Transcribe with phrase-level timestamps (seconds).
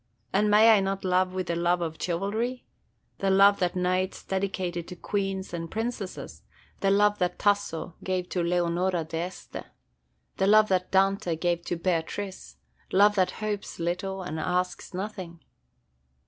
[0.33, 2.65] and may I not love with the love of chivalry,–
[3.19, 6.41] the love that knights dedicated to queens and princesses,
[6.79, 9.61] the love that Tasso gave to Leonora D'Este,
[10.37, 12.57] the love that Dante gave to Beatrice,
[12.91, 15.39] love that hopes little and asks nothing?